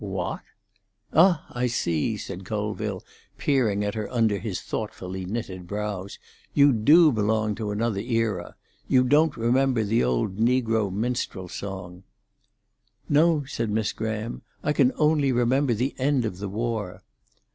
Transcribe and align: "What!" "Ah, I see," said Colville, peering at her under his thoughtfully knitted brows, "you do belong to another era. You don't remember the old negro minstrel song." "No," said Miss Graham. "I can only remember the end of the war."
"What!" 0.01 0.41
"Ah, 1.13 1.45
I 1.51 1.67
see," 1.67 2.17
said 2.17 2.43
Colville, 2.43 3.03
peering 3.37 3.83
at 3.85 3.93
her 3.93 4.09
under 4.11 4.39
his 4.39 4.59
thoughtfully 4.59 5.25
knitted 5.25 5.67
brows, 5.67 6.17
"you 6.55 6.73
do 6.73 7.11
belong 7.11 7.53
to 7.53 7.69
another 7.69 7.99
era. 7.99 8.55
You 8.87 9.03
don't 9.03 9.37
remember 9.37 9.83
the 9.83 10.03
old 10.03 10.37
negro 10.37 10.91
minstrel 10.91 11.47
song." 11.49 12.01
"No," 13.09 13.43
said 13.45 13.69
Miss 13.69 13.93
Graham. 13.93 14.41
"I 14.63 14.73
can 14.73 14.91
only 14.95 15.31
remember 15.31 15.75
the 15.75 15.93
end 15.99 16.25
of 16.25 16.39
the 16.39 16.49
war." 16.49 17.03